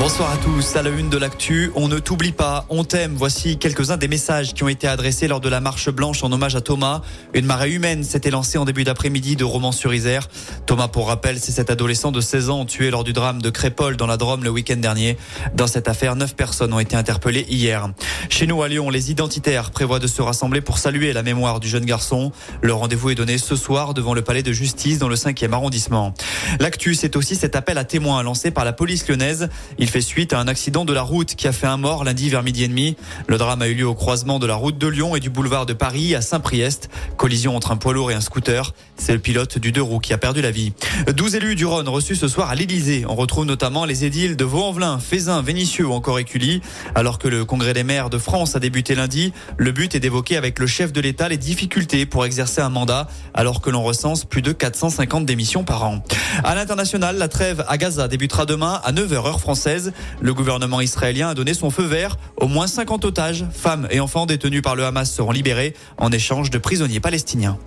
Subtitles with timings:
[0.00, 0.76] Bonsoir à tous.
[0.76, 3.16] À la une de l'actu, on ne t'oublie pas, on t'aime.
[3.16, 6.56] Voici quelques-uns des messages qui ont été adressés lors de la marche blanche en hommage
[6.56, 7.02] à Thomas.
[7.34, 10.26] Une marée humaine s'était lancée en début d'après-midi de Romans-sur-Isère.
[10.64, 13.98] Thomas, pour rappel, c'est cet adolescent de 16 ans tué lors du drame de Crépole
[13.98, 15.18] dans la Drôme le week-end dernier.
[15.54, 17.90] Dans cette affaire, neuf personnes ont été interpellées hier.
[18.30, 21.68] Chez nous à Lyon, les identitaires prévoient de se rassembler pour saluer la mémoire du
[21.68, 22.32] jeune garçon.
[22.62, 26.14] Le rendez-vous est donné ce soir devant le palais de justice dans le 5e arrondissement.
[26.58, 29.50] L'actu, c'est aussi cet appel à témoins lancé par la police lyonnaise.
[29.90, 32.44] Fait suite à un accident de la route qui a fait un mort lundi vers
[32.44, 32.96] midi et demi.
[33.26, 35.66] Le drame a eu lieu au croisement de la route de Lyon et du boulevard
[35.66, 36.88] de Paris à Saint-Priest.
[37.16, 38.72] Collision entre un poids lourd et un scooter.
[38.96, 40.72] C'est le pilote du deux roues qui a perdu la vie.
[41.12, 43.04] 12 élus du Rhône reçus ce soir à l'Élysée.
[43.08, 46.60] On retrouve notamment les édiles de Vaux-en-Velin, Fézin, Vénissieux ou encore Écully.
[46.94, 50.36] Alors que le congrès des maires de France a débuté lundi, le but est d'évoquer
[50.36, 54.24] avec le chef de l'État les difficultés pour exercer un mandat alors que l'on recense
[54.24, 56.04] plus de 450 démissions par an.
[56.44, 59.79] À l'international, la trêve à Gaza débutera demain à 9h heure française.
[60.20, 62.16] Le gouvernement israélien a donné son feu vert.
[62.36, 66.50] Au moins 50 otages, femmes et enfants détenus par le Hamas seront libérés en échange
[66.50, 67.58] de prisonniers palestiniens.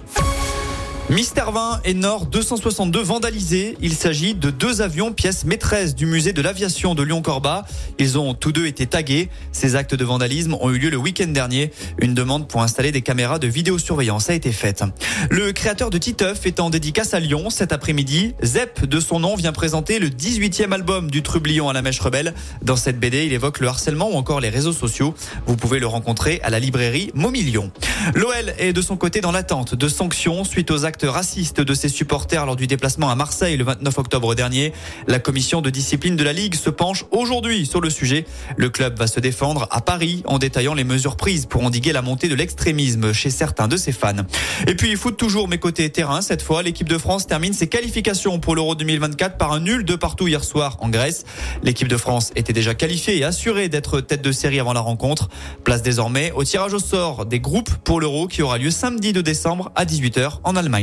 [1.10, 3.78] Mister 20 et Nord 262 vandalisés.
[3.82, 7.66] Il s'agit de deux avions pièces maîtresses du musée de l'aviation de Lyon-Corba.
[8.00, 9.30] Ils ont tous deux été tagués.
[9.52, 11.72] Ces actes de vandalisme ont eu lieu le week-end dernier.
[12.00, 14.84] Une demande pour installer des caméras de vidéosurveillance a été faite.
[15.30, 18.34] Le créateur de Titeuf est en dédicace à Lyon cet après-midi.
[18.42, 22.34] Zep, de son nom, vient présenter le 18e album du Trublion à la Mèche Rebelle.
[22.62, 25.14] Dans cette BD, il évoque le harcèlement ou encore les réseaux sociaux.
[25.48, 27.72] Vous pouvez le rencontrer à la librairie Momilion.
[28.16, 31.90] L'OL est de son côté dans l'attente de sanctions suite aux actes raciste de ses
[31.90, 34.74] supporters lors du déplacement à Marseille le 29 octobre dernier.
[35.08, 38.26] La commission de discipline de la Ligue se penche aujourd'hui sur le sujet.
[38.58, 42.02] Le club va se défendre à Paris en détaillant les mesures prises pour endiguer la
[42.02, 44.14] montée de l'extrémisme chez certains de ses fans.
[44.68, 46.22] Et puis, foot toujours mes côtés terrain.
[46.22, 49.96] Cette fois, l'équipe de France termine ses qualifications pour l'Euro 2024 par un nul de
[49.96, 51.26] partout hier soir en Grèce.
[51.64, 55.30] L'équipe de France était déjà qualifiée et assurée d'être tête de série avant la rencontre.
[55.64, 59.22] Place désormais au tirage au sort des groupes pour l'Euro qui aura lieu samedi de
[59.22, 60.83] décembre à 18h en Allemagne